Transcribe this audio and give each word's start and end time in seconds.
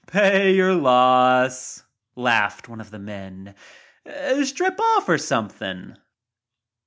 "Pay 0.07 0.55
your 0.55 0.73
loss," 0.73 1.83
laughed 2.15 2.67
one 2.67 2.81
of 2.81 2.89
the 2.89 2.97
men. 2.97 3.53
"Strip 4.41 4.79
off 4.81 5.07
something." 5.19 5.95